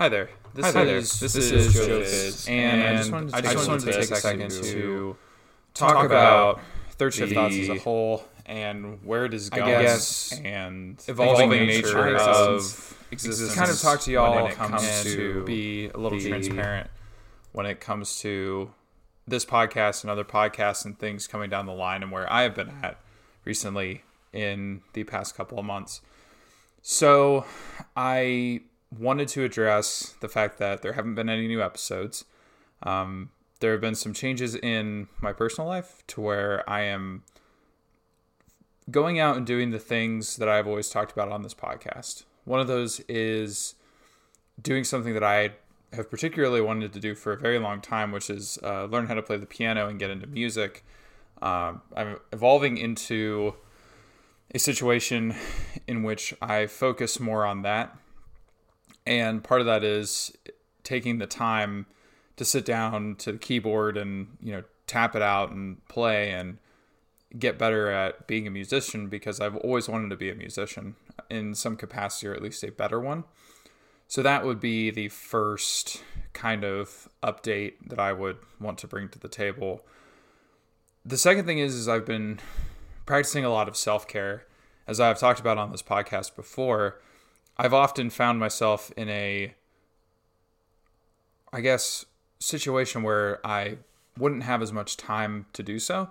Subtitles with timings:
[0.00, 0.30] Hi there.
[0.54, 0.96] This Hi there.
[0.96, 3.68] is This this, is is Joe Fizz, and and I just wanted to just take
[3.68, 5.16] wanted to a take a second second to
[5.74, 6.62] talk about
[6.92, 9.68] third shift thoughts as a whole and where it is going
[10.42, 13.54] and evolving evolving nature of existence.
[13.54, 16.88] Kind of talk to y'all when it comes to be a little transparent
[17.52, 18.70] when it comes to
[19.28, 22.54] this podcast and other podcasts and things coming down the line and where I have
[22.54, 22.98] been at
[23.44, 26.00] recently in the past couple of months.
[26.80, 27.44] So
[27.94, 28.62] I
[28.98, 32.24] wanted to address the fact that there haven't been any new episodes.
[32.82, 37.22] Um, there have been some changes in my personal life to where I am
[38.90, 42.24] going out and doing the things that I've always talked about on this podcast.
[42.44, 43.74] One of those is
[44.60, 45.52] doing something that I
[45.92, 49.14] have particularly wanted to do for a very long time, which is uh, learn how
[49.14, 50.84] to play the piano and get into music.
[51.42, 53.54] Um, I'm evolving into
[54.54, 55.34] a situation
[55.86, 57.96] in which I focus more on that.
[59.06, 60.36] And part of that is
[60.82, 61.86] taking the time
[62.36, 66.58] to sit down to the keyboard and, you know, tap it out and play and
[67.38, 70.96] get better at being a musician because I've always wanted to be a musician
[71.28, 73.24] in some capacity or at least a better one.
[74.08, 79.08] So that would be the first kind of update that I would want to bring
[79.10, 79.86] to the table.
[81.04, 82.40] The second thing is is I've been
[83.06, 84.46] practicing a lot of self-care
[84.88, 87.00] as I've talked about on this podcast before.
[87.60, 89.52] I've often found myself in a
[91.52, 92.06] I guess
[92.38, 93.76] situation where I
[94.16, 96.10] wouldn't have as much time to do so.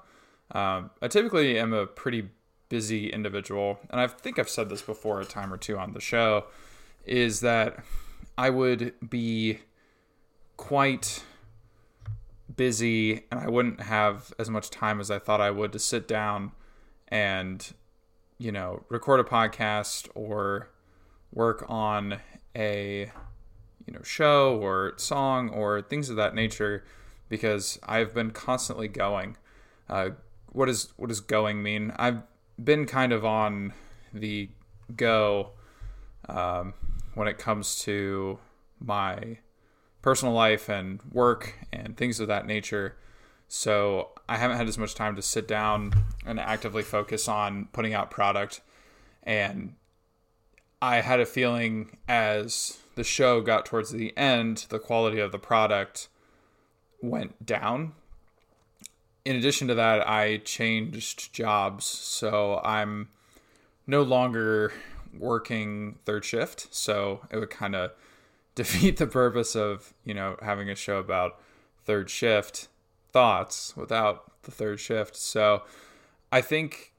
[0.52, 2.30] Um, I typically am a pretty
[2.70, 6.00] busy individual, and I think I've said this before a time or two on the
[6.00, 6.46] show,
[7.04, 7.84] is that
[8.38, 9.60] I would be
[10.56, 11.24] quite
[12.56, 16.08] busy and I wouldn't have as much time as I thought I would to sit
[16.08, 16.52] down
[17.08, 17.74] and,
[18.38, 20.70] you know, record a podcast or
[21.34, 22.20] work on
[22.56, 23.12] a,
[23.86, 26.84] you know, show or song or things of that nature
[27.30, 29.38] because I've been constantly going.
[29.90, 30.12] Uh,
[30.52, 31.94] what is what does going mean?
[31.98, 32.24] I've
[32.62, 33.74] been kind of on
[34.14, 34.50] the
[34.96, 35.52] go
[36.28, 36.74] um,
[37.14, 38.40] when it comes to
[38.80, 39.38] my
[40.02, 42.96] personal life and work and things of that nature.
[43.48, 45.94] So I haven't had as much time to sit down
[46.26, 48.62] and actively focus on putting out product.
[49.24, 49.74] And
[50.82, 55.40] I had a feeling as the show got towards the end, the quality of the
[55.40, 56.08] product
[57.02, 57.94] went down.
[59.26, 61.86] In addition to that, I changed jobs.
[61.86, 63.10] So I'm
[63.86, 64.74] no longer
[65.18, 66.74] working third shift.
[66.74, 67.92] So it would kind of
[68.56, 71.40] defeat the purpose of, you know, having a show about
[71.86, 72.68] third shift
[73.12, 75.16] thoughts without the third shift.
[75.16, 75.64] So
[76.32, 76.94] I think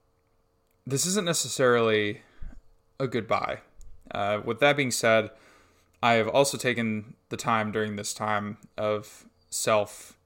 [0.86, 2.22] this isn't necessarily
[2.98, 3.60] a goodbye.
[4.12, 5.31] Uh, with that being said,
[6.03, 10.16] I have also taken the time during this time of self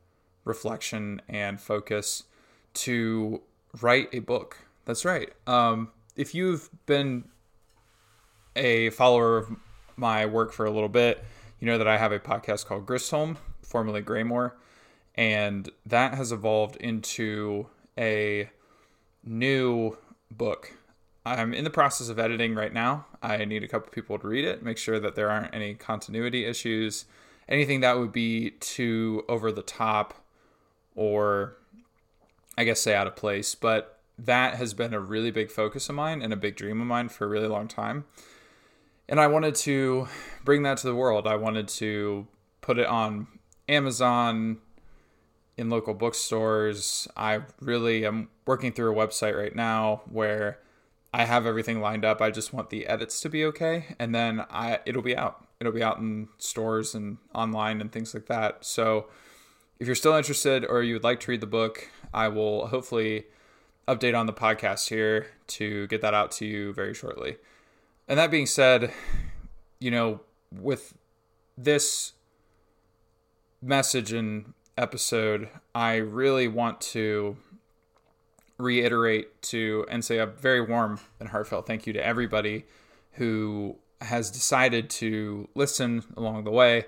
[0.45, 2.25] reflection and focus
[2.75, 3.43] to
[3.81, 4.59] write a book.
[4.85, 5.33] That's right.
[5.47, 7.25] Um, if you've been
[8.55, 9.57] a follower of
[9.97, 11.25] my work for a little bit,
[11.61, 14.57] you know that I have a podcast called Gristholm, formerly Graymore,
[15.15, 17.67] and that has evolved into
[17.97, 18.51] a
[19.25, 19.97] new
[20.31, 20.73] book.
[21.25, 23.07] I'm in the process of editing right now.
[23.23, 26.45] I need a couple people to read it, make sure that there aren't any continuity
[26.45, 27.07] issues,
[27.49, 30.15] anything that would be too over the top
[30.95, 31.57] or
[32.57, 35.95] I guess say out of place, but that has been a really big focus of
[35.95, 38.05] mine and a big dream of mine for a really long time.
[39.09, 40.09] And I wanted to
[40.45, 41.27] bring that to the world.
[41.27, 42.27] I wanted to
[42.61, 43.27] put it on
[43.69, 44.59] Amazon,
[45.57, 47.09] in local bookstores.
[47.17, 50.59] I really am working through a website right now where
[51.15, 52.21] I have everything lined up.
[52.21, 55.47] I just want the edits to be okay, and then I it'll be out.
[55.61, 58.65] It'll be out in stores and online and things like that.
[58.65, 59.07] So
[59.79, 63.27] if you're still interested or you would like to read the book, I will hopefully
[63.87, 67.37] update on the podcast here to get that out to you very shortly.
[68.09, 68.93] And that being said,
[69.79, 70.19] you know,
[70.51, 70.95] with
[71.57, 72.15] this
[73.63, 77.37] message and episode, I really want to
[78.59, 82.65] reiterate to and say a very warm and heartfelt thank you to everybody
[83.13, 86.85] who has decided to listen along the way.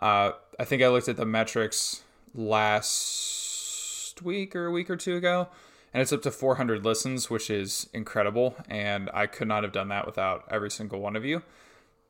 [0.00, 2.02] Uh, I think I looked at the metrics
[2.34, 5.48] last week or a week or two ago,
[5.92, 8.54] and it's up to 400 listens, which is incredible.
[8.68, 11.42] And I could not have done that without every single one of you.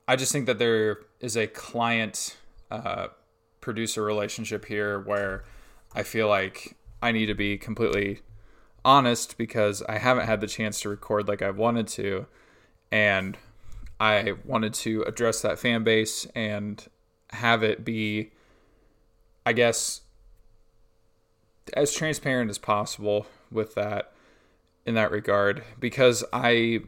[0.07, 2.37] I just think that there is a client
[2.71, 3.09] uh,
[3.61, 5.45] producer relationship here where
[5.95, 8.21] I feel like I need to be completely
[8.85, 12.27] honest because I haven't had the chance to record like I've wanted to.
[12.91, 13.39] And
[13.99, 16.85] I wanted to address that fan base and
[17.31, 18.33] have it be,
[19.47, 20.03] I guess,
[21.75, 24.13] as transparent as possible with that
[24.85, 26.81] in that regard because I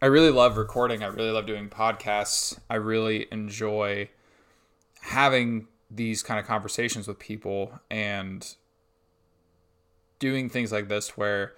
[0.00, 1.02] I really love recording.
[1.02, 2.58] I really love doing podcasts.
[2.68, 4.10] I really enjoy
[5.00, 8.54] having these kind of conversations with people and
[10.18, 11.54] doing things like this where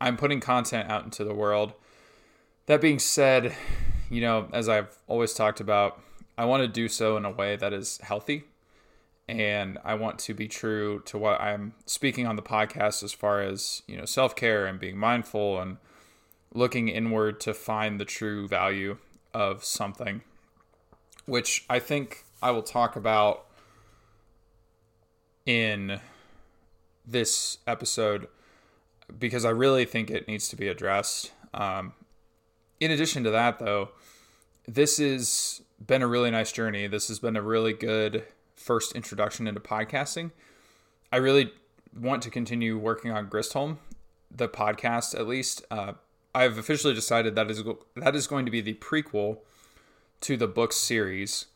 [0.00, 1.72] I'm putting content out into the world.
[2.66, 3.54] That being said,
[4.10, 6.00] you know, as I've always talked about,
[6.36, 8.44] I want to do so in a way that is healthy.
[9.26, 13.40] And I want to be true to what I'm speaking on the podcast as far
[13.40, 15.78] as, you know, self care and being mindful and
[16.52, 18.98] looking inward to find the true value
[19.32, 20.22] of something,
[21.24, 23.46] which I think I will talk about
[25.46, 26.00] in
[27.06, 28.28] this episode
[29.18, 31.32] because I really think it needs to be addressed.
[31.52, 31.92] Um,
[32.80, 33.90] in addition to that, though,
[34.66, 36.86] this has been a really nice journey.
[36.86, 38.24] This has been a really good
[38.56, 40.30] first introduction into podcasting.
[41.12, 41.52] I really
[41.98, 43.78] want to continue working on Gristholm,
[44.30, 45.64] the podcast at least.
[45.70, 45.92] Uh,
[46.34, 47.62] I've officially decided that is
[47.96, 49.38] that is going to be the prequel
[50.22, 51.46] to the book series,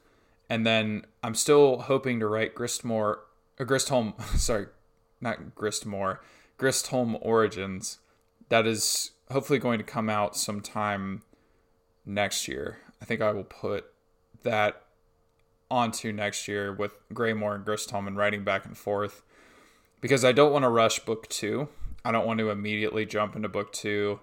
[0.48, 3.18] and then I'm still hoping to write Gristmore,
[3.58, 4.66] uh, Gristholm, sorry,
[5.20, 6.18] not Gristmore,
[6.58, 7.98] Gristholm Origins.
[8.48, 11.22] That is hopefully going to come out sometime
[12.04, 12.78] next year.
[13.00, 13.86] I think I will put
[14.42, 14.82] that
[15.70, 19.22] onto next year with Graymore and Gristholm and writing back and forth
[20.00, 21.68] because I don't want to rush book two.
[22.04, 24.20] I don't want to immediately jump into book two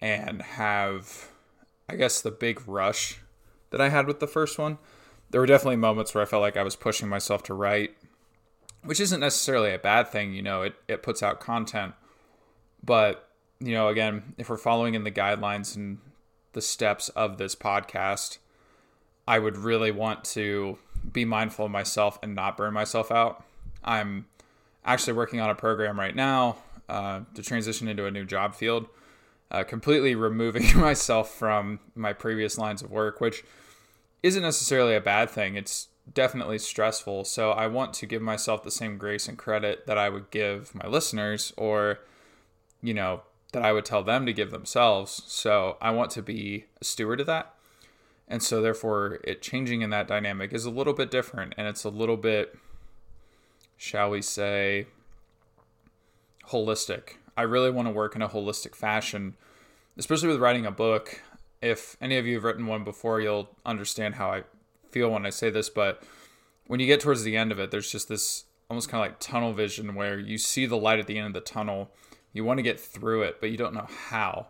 [0.00, 1.28] and have,
[1.88, 3.18] I guess, the big rush
[3.70, 4.78] that I had with the first one.
[5.30, 7.96] There were definitely moments where I felt like I was pushing myself to write,
[8.84, 10.32] which isn't necessarily a bad thing.
[10.32, 11.94] You know, it, it puts out content.
[12.82, 13.28] But,
[13.60, 15.98] you know, again, if we're following in the guidelines and
[16.52, 18.38] the steps of this podcast,
[19.26, 20.78] I would really want to
[21.12, 23.44] be mindful of myself and not burn myself out.
[23.84, 24.26] I'm
[24.84, 26.56] actually working on a program right now
[26.88, 28.88] uh, to transition into a new job field
[29.50, 33.44] uh, completely removing myself from my previous lines of work, which
[34.22, 35.54] isn't necessarily a bad thing.
[35.54, 37.24] It's definitely stressful.
[37.24, 40.74] So I want to give myself the same grace and credit that I would give
[40.74, 42.00] my listeners or,
[42.82, 43.22] you know,
[43.52, 45.22] that I would tell them to give themselves.
[45.26, 47.54] So I want to be a steward of that.
[48.26, 51.84] And so therefore it changing in that dynamic is a little bit different and it's
[51.84, 52.56] a little bit
[53.78, 54.86] shall we say
[56.48, 59.36] holistic I really want to work in a holistic fashion,
[59.96, 61.22] especially with writing a book.
[61.62, 64.42] If any of you have written one before, you'll understand how I
[64.90, 65.68] feel when I say this.
[65.68, 66.02] But
[66.66, 69.20] when you get towards the end of it, there's just this almost kind of like
[69.20, 71.90] tunnel vision where you see the light at the end of the tunnel.
[72.32, 74.48] You want to get through it, but you don't know how.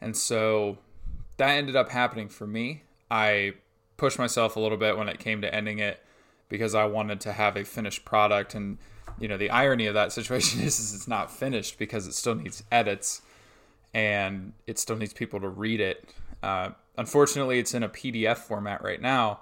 [0.00, 0.78] And so
[1.36, 2.82] that ended up happening for me.
[3.10, 3.54] I
[3.96, 6.02] pushed myself a little bit when it came to ending it
[6.48, 8.78] because I wanted to have a finished product and
[9.18, 12.34] you know the irony of that situation is, is it's not finished because it still
[12.34, 13.22] needs edits
[13.92, 16.08] and it still needs people to read it
[16.42, 19.40] uh, unfortunately it's in a pdf format right now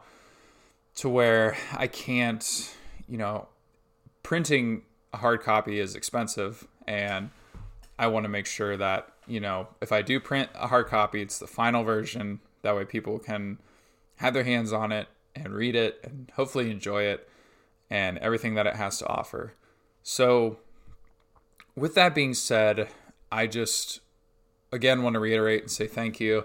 [0.94, 2.74] to where i can't
[3.08, 3.48] you know
[4.22, 7.30] printing a hard copy is expensive and
[7.98, 11.22] i want to make sure that you know if i do print a hard copy
[11.22, 13.58] it's the final version that way people can
[14.16, 17.28] have their hands on it and read it and hopefully enjoy it
[17.90, 19.54] and everything that it has to offer
[20.02, 20.58] so,
[21.76, 22.88] with that being said,
[23.30, 24.00] I just
[24.72, 26.44] again want to reiterate and say thank you.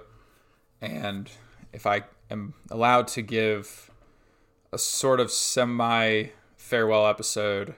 [0.82, 1.30] And
[1.74, 3.90] if I am allowed to give
[4.72, 7.76] a sort of semi farewell episode,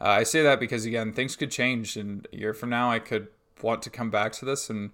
[0.00, 1.96] uh, I say that because again, things could change.
[1.96, 3.28] And a year from now, I could
[3.62, 4.90] want to come back to this and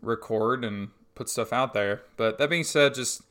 [0.00, 2.02] record and put stuff out there.
[2.16, 3.22] But that being said, just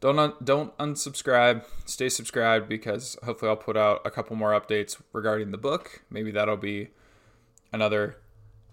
[0.00, 1.64] don't un- don't unsubscribe.
[1.86, 6.02] Stay subscribed because hopefully I'll put out a couple more updates regarding the book.
[6.10, 6.88] Maybe that'll be
[7.72, 8.16] another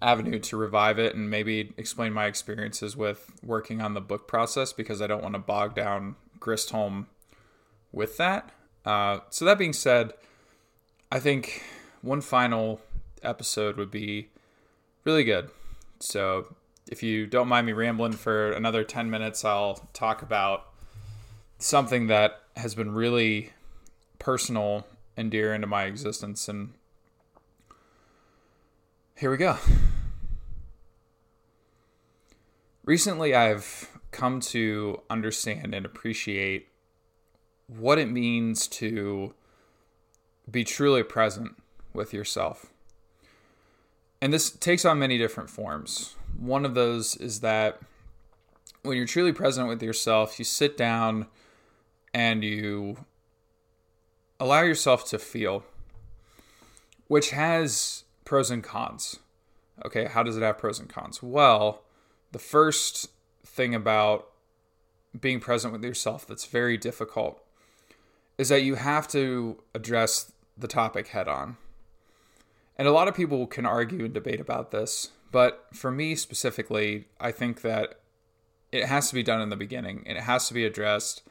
[0.02, 4.74] avenue to revive it and maybe explain my experiences with working on the book process
[4.74, 7.08] because I don't want to bog down Gristholm
[7.96, 8.52] with that.
[8.86, 10.14] Uh, so that being said,
[11.12, 11.64] I think
[12.02, 12.82] one final
[13.24, 14.30] episode would be
[15.06, 15.50] really good.
[16.00, 16.56] So
[16.92, 20.68] if you don't mind me rambling for another 10 minutes, I'll talk about
[21.58, 23.54] something that has been really
[24.20, 24.86] personal
[25.18, 26.48] and dear into my existence.
[26.48, 26.74] And
[29.18, 29.58] here we go.
[32.84, 36.68] Recently, I've come to understand and appreciate
[37.68, 39.34] what it means to
[40.50, 41.56] be truly present
[41.94, 42.68] with yourself.
[44.22, 46.16] And this takes on many different forms.
[46.38, 47.80] One of those is that
[48.84, 51.28] when you're truly present with yourself, you sit down
[52.14, 53.06] and you
[54.40, 55.64] allow yourself to feel,
[57.08, 59.20] which has pros and cons.
[59.86, 61.22] Okay, how does it have pros and cons?
[61.22, 61.84] Well,
[62.32, 63.10] the first
[63.46, 64.30] thing about
[65.20, 67.45] being present with yourself that's very difficult
[68.38, 71.58] is that you have to address the topic head on.
[72.78, 77.06] And a lot of people can argue and debate about this, but for me specifically,
[77.20, 78.00] I think that
[78.72, 80.04] it has to be done in the beginning.
[80.06, 81.24] It has to be addressed.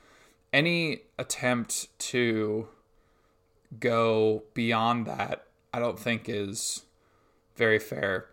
[0.53, 2.69] Any attempt to
[3.79, 6.85] go beyond that, I don't think is
[7.57, 8.27] very fair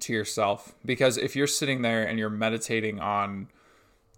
[0.00, 3.48] to yourself because if you're sitting there and you're meditating on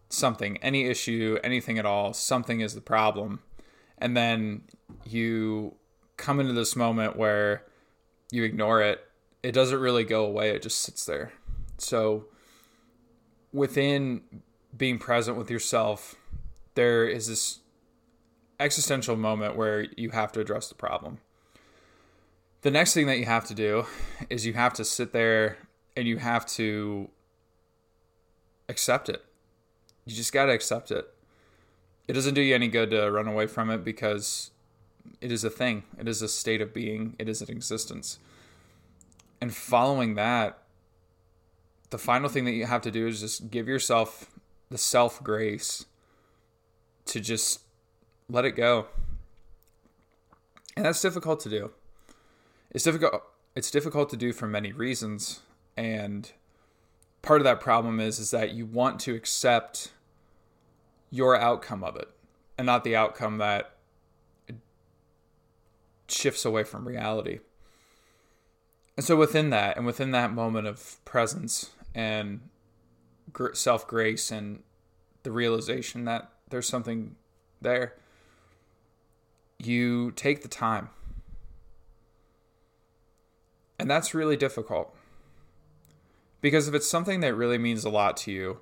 [0.09, 3.41] something, any issue, anything at all, something is the problem.
[3.99, 4.63] And then
[5.05, 5.77] you
[6.17, 7.65] come into this moment where
[8.31, 9.05] you ignore it,
[9.43, 11.33] it doesn't really go away, it just sits there.
[11.79, 12.27] So
[13.53, 14.23] within
[14.77, 16.17] being present with yourself,
[16.75, 17.61] there is this
[18.59, 21.19] existential moment where you have to address the problem.
[22.63, 23.87] The next thing that you have to do
[24.29, 25.59] is you have to sit there
[25.97, 27.11] and you have to
[28.69, 29.25] accept it.
[30.07, 31.13] You just got to accept it.
[32.09, 34.51] It doesn't do you any good to run away from it because
[35.21, 38.19] it is a thing, it is a state of being, it is an existence.
[39.41, 40.59] And following that,
[41.91, 44.31] the final thing that you have to do is just give yourself
[44.71, 45.85] the self grace
[47.07, 47.61] to just
[48.29, 48.87] let it go.
[50.77, 51.71] And that's difficult to do.
[52.71, 53.23] It's difficult
[53.55, 55.41] it's difficult to do for many reasons
[55.79, 56.33] and
[57.23, 59.93] part of that problem is is that you want to accept
[61.11, 62.09] your outcome of it
[62.59, 63.73] and not the outcome that
[66.09, 67.41] shifts away from reality.
[68.97, 72.41] And so within that and within that moment of presence and
[73.53, 74.63] self grace and
[75.23, 77.17] the realization that there's something
[77.61, 77.95] there,
[79.59, 80.89] you take the time.
[83.79, 84.95] And that's really difficult.
[86.41, 88.59] Because if it's something that really means a lot to you,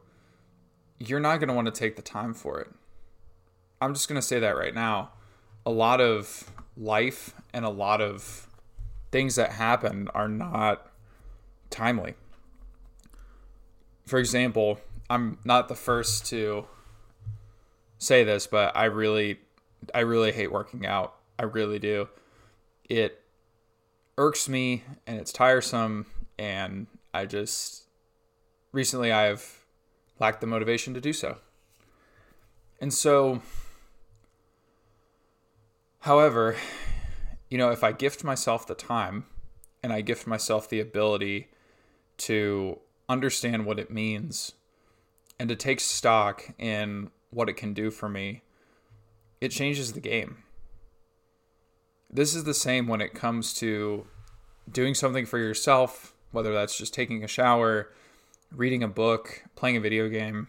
[0.99, 2.71] you're not going to want to take the time for it.
[3.81, 5.11] I'm just going to say that right now.
[5.67, 8.49] A lot of life and a lot of
[9.11, 10.91] things that happen are not
[11.71, 12.15] timely.
[14.07, 16.67] For example, I'm not the first to
[17.99, 19.39] say this, but I really
[19.95, 21.15] I really hate working out.
[21.39, 22.09] I really do.
[22.89, 23.23] It
[24.17, 26.07] irks me and it's tiresome
[26.39, 27.85] and I just
[28.73, 29.64] recently I've
[30.19, 31.39] lacked the motivation to do so.
[32.81, 33.43] And so
[36.01, 36.57] however,
[37.49, 39.25] you know, if I gift myself the time
[39.83, 41.49] and I gift myself the ability
[42.19, 42.79] to
[43.09, 44.53] understand what it means
[45.39, 48.43] and to take stock in what it can do for me,
[49.41, 50.39] it changes the game.
[52.11, 54.07] This is the same when it comes to
[54.71, 57.91] doing something for yourself, whether that's just taking a shower,
[58.53, 60.49] reading a book, playing a video game,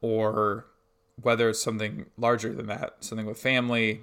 [0.00, 0.66] or
[1.20, 4.02] whether it's something larger than that, something with family,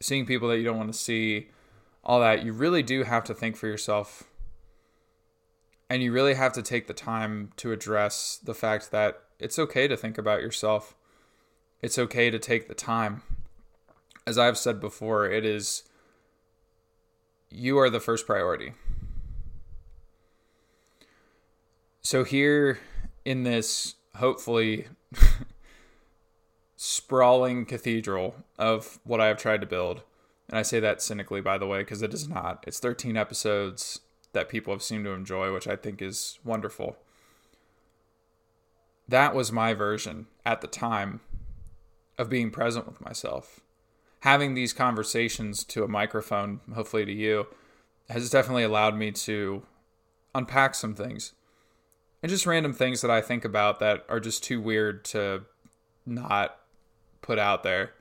[0.00, 1.48] seeing people that you don't want to see,
[2.04, 4.24] all that, you really do have to think for yourself.
[5.90, 9.88] And you really have to take the time to address the fact that it's okay
[9.88, 10.94] to think about yourself.
[11.80, 13.22] It's okay to take the time.
[14.26, 15.84] As I've said before, it is
[17.50, 18.72] you are the first priority.
[22.08, 22.78] So, here
[23.26, 24.86] in this hopefully
[26.74, 30.00] sprawling cathedral of what I have tried to build.
[30.48, 32.64] And I say that cynically, by the way, because it is not.
[32.66, 34.00] It's 13 episodes
[34.32, 36.96] that people have seemed to enjoy, which I think is wonderful.
[39.06, 41.20] That was my version at the time
[42.16, 43.60] of being present with myself.
[44.20, 47.48] Having these conversations to a microphone, hopefully to you,
[48.08, 49.64] has definitely allowed me to
[50.34, 51.34] unpack some things.
[52.22, 55.44] And just random things that I think about that are just too weird to
[56.04, 56.58] not
[57.20, 57.92] put out there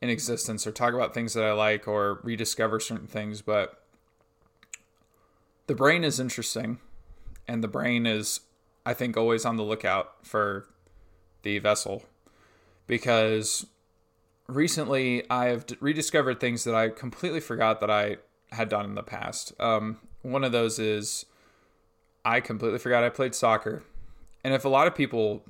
[0.00, 3.84] in existence or talk about things that I like or rediscover certain things, but
[5.68, 6.78] the brain is interesting
[7.46, 8.40] and the brain is
[8.84, 10.66] I think always on the lookout for
[11.42, 12.02] the vessel
[12.88, 13.66] because
[14.48, 18.16] recently I have rediscovered things that I completely forgot that I
[18.50, 19.52] had done in the past.
[19.60, 21.26] Um, one of those is
[22.24, 23.82] I completely forgot I played soccer.
[24.44, 25.44] And if a lot of people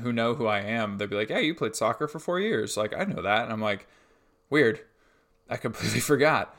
[0.00, 2.76] who know who I am, they'd be like, "Hey, you played soccer for four years."
[2.76, 3.86] Like I know that, and I'm like,
[4.50, 4.80] weird.
[5.48, 6.54] I completely forgot.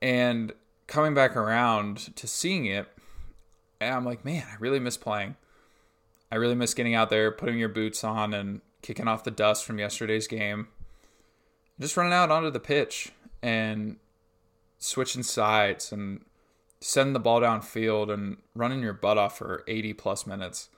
[0.00, 0.52] And
[0.86, 2.88] coming back around to seeing it,
[3.80, 5.36] I'm like, man, I really miss playing.
[6.30, 9.64] I really miss getting out there, putting your boots on, and kicking off the dust
[9.64, 10.68] from yesterday's game.
[11.80, 13.10] just running out onto the pitch
[13.42, 13.96] and
[14.78, 16.24] switching sides and
[16.84, 20.68] sending the ball downfield and running your butt off for 80 plus minutes.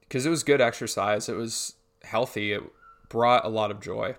[0.00, 2.62] Because it was good exercise, it was healthy, it
[3.08, 4.16] brought a lot of joy.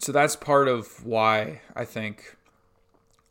[0.00, 2.36] So that's part of why I think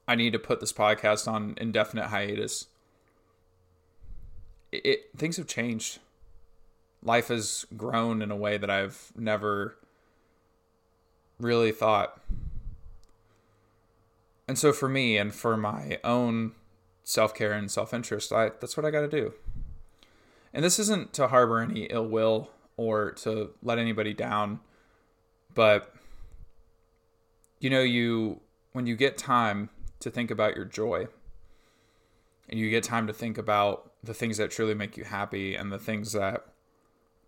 [0.08, 2.68] I need to put this podcast on indefinite hiatus.
[4.72, 6.00] It, it things have changed.
[7.04, 9.76] Life has grown in a way that I've never
[11.40, 12.22] really thought.
[14.48, 16.54] And so for me and for my own
[17.04, 19.34] self-care and self-interest, I that's what I got to do.
[20.54, 24.60] And this isn't to harbor any ill will or to let anybody down,
[25.54, 25.94] but
[27.60, 28.42] you know you
[28.74, 31.08] when you get time to think about your joy
[32.50, 35.72] and you get time to think about the things that truly make you happy and
[35.72, 36.46] the things that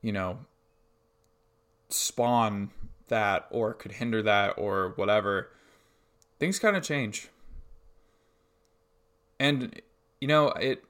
[0.01, 0.39] you know
[1.89, 2.69] spawn
[3.07, 5.49] that or could hinder that or whatever
[6.39, 7.29] things kind of change.
[9.39, 9.81] And
[10.19, 10.83] you know it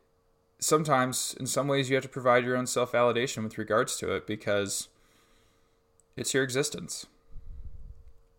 [0.59, 4.25] sometimes in some ways you have to provide your own self-validation with regards to it
[4.25, 4.87] because
[6.15, 7.05] it's your existence.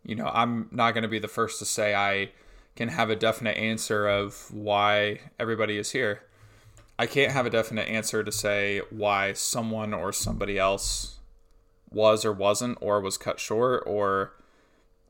[0.05, 2.31] You know i'm not going to be the first to say i
[2.79, 6.23] can have a definite answer of why everybody is here.
[6.97, 11.19] I can't have a definite answer to say why someone or somebody else
[11.91, 14.33] was or wasn't or was cut short or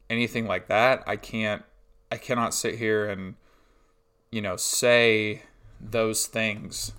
[0.09, 1.05] anything like that.
[1.07, 1.63] I can't
[2.11, 3.35] i cannot sit here and
[4.31, 5.43] you know say
[5.81, 6.93] those things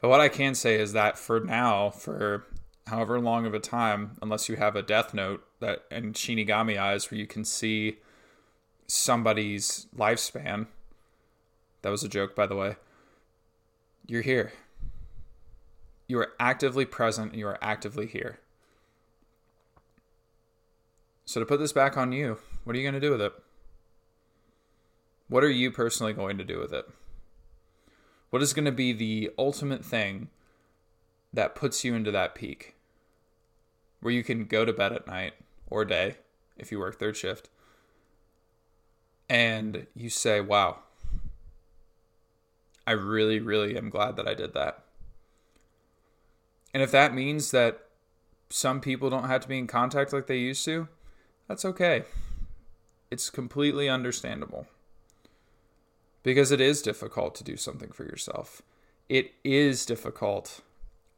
[0.00, 2.46] but what i can say is that for now for
[2.86, 7.10] however long of a time unless you have a death note that and shinigami eyes
[7.10, 7.98] where you can see
[8.86, 10.66] somebody's lifespan
[11.82, 12.76] that was a joke by the way
[14.06, 14.52] you're here
[16.12, 18.38] you are actively present you are actively here.
[21.24, 23.32] So, to put this back on you, what are you going to do with it?
[25.28, 26.86] What are you personally going to do with it?
[28.30, 30.28] What is going to be the ultimate thing
[31.32, 32.74] that puts you into that peak
[34.00, 35.34] where you can go to bed at night
[35.70, 36.16] or day
[36.56, 37.48] if you work third shift
[39.28, 40.80] and you say, wow,
[42.86, 44.82] I really, really am glad that I did that.
[46.74, 47.86] And if that means that
[48.50, 50.88] some people don't have to be in contact like they used to,
[51.48, 52.04] that's okay.
[53.12, 54.68] It's completely understandable.
[56.22, 58.62] Because it is difficult to do something for yourself.
[59.06, 60.62] It is difficult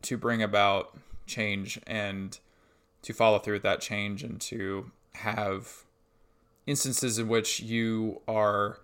[0.03, 2.37] to bring about change and
[3.03, 5.85] to follow through with that change and to have
[6.67, 8.81] instances in which you are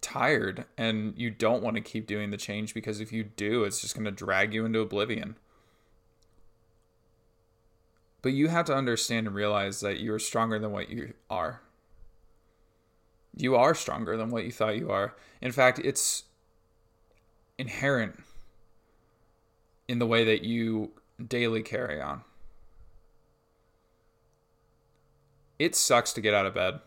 [0.00, 3.82] tired and you don't want to keep doing the change because if you do, it's
[3.82, 5.36] just going to drag you into oblivion.
[8.24, 11.60] But you have to understand and realize that you are stronger than what you are.
[13.36, 15.14] You are stronger than what you thought you are.
[15.42, 16.22] In fact, it's
[17.58, 18.18] inherent
[19.88, 20.92] in the way that you
[21.28, 22.22] daily carry on.
[25.58, 26.80] It sucks to get out of bed.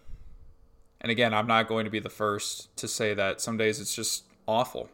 [1.00, 3.94] And again, I'm not going to be the first to say that some days it's
[3.94, 4.90] just awful.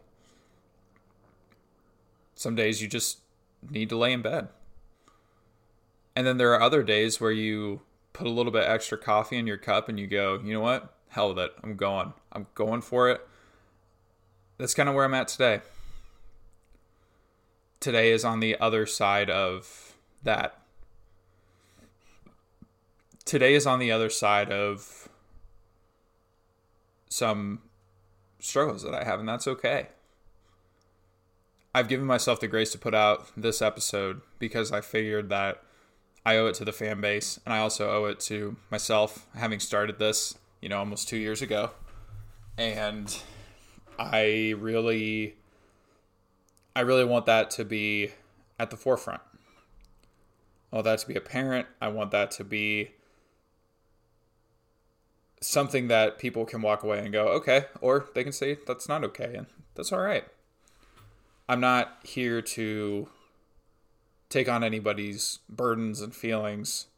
[2.34, 3.20] Some days you just
[3.70, 4.48] need to lay in bed.
[6.16, 9.46] And then there are other days where you put a little bit extra coffee in
[9.46, 10.94] your cup and you go, you know what?
[11.08, 11.52] Hell with it.
[11.62, 12.12] I'm going.
[12.32, 13.26] I'm going for it.
[14.58, 15.60] That's kind of where I'm at today.
[17.80, 20.58] Today is on the other side of that.
[23.24, 25.08] Today is on the other side of
[27.08, 27.62] some
[28.38, 29.88] struggles that I have, and that's okay.
[31.74, 35.63] I've given myself the grace to put out this episode because I figured that
[36.26, 39.60] I owe it to the fan base, and I also owe it to myself having
[39.60, 41.70] started this, you know, almost two years ago.
[42.56, 43.14] And
[43.98, 45.36] I really,
[46.74, 48.12] I really want that to be
[48.58, 49.20] at the forefront.
[50.72, 51.66] I want that to be apparent.
[51.80, 52.92] I want that to be
[55.40, 59.04] something that people can walk away and go, okay, or they can say that's not
[59.04, 60.24] okay, and that's all right.
[61.48, 63.08] I'm not here to
[64.34, 66.88] take on anybody's burdens and feelings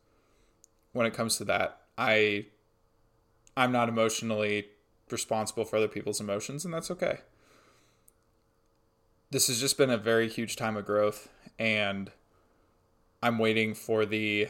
[0.92, 1.81] when it comes to that.
[1.99, 2.46] I
[3.57, 4.68] I'm not emotionally
[5.11, 7.18] responsible for other people's emotions and that's okay.
[9.31, 12.11] This has just been a very huge time of growth and
[13.22, 14.49] I'm waiting for the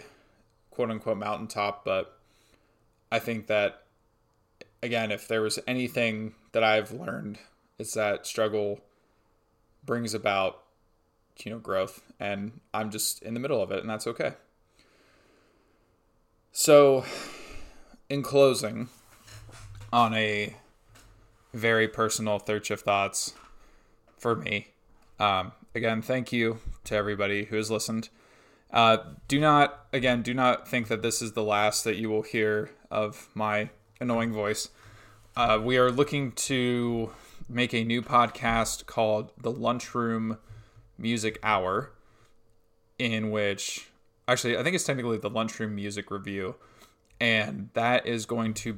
[0.71, 2.21] quote unquote mountaintop, but
[3.11, 3.83] I think that
[4.81, 7.39] again, if there was anything that I've learned,
[7.81, 8.81] it's that struggle
[9.85, 10.63] brings about,
[11.45, 14.33] you know, growth, and I'm just in the middle of it, and that's okay.
[16.53, 17.05] So,
[18.09, 18.89] in closing,
[19.93, 20.57] on a
[21.53, 23.35] very personal third shift thoughts
[24.19, 24.69] for me.
[25.19, 28.09] Um, again, thank you to everybody who has listened.
[28.71, 32.23] Uh, do not, again, do not think that this is the last that you will
[32.23, 33.71] hear of my
[34.01, 34.69] annoying voice.
[35.37, 37.11] Uh, we are looking to
[37.49, 40.39] make a new podcast called The Lunchroom
[40.99, 41.93] Music Hour,
[42.99, 43.89] in which,
[44.27, 46.57] actually, I think it's technically the Lunchroom Music Review.
[47.21, 48.75] And that is going to be